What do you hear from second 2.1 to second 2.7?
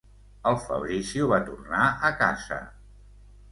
a casa.